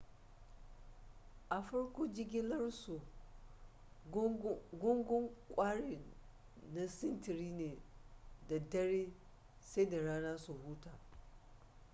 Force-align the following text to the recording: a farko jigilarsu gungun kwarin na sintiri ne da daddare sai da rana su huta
a 1.49 1.57
farko 1.67 2.01
jigilarsu 2.15 2.95
gungun 4.81 5.23
kwarin 5.49 6.03
na 6.73 6.83
sintiri 6.87 7.49
ne 7.59 7.69
da 8.49 8.59
daddare 8.59 9.13
sai 9.59 9.89
da 9.89 10.01
rana 10.01 10.37
su 10.37 10.53
huta 10.53 10.99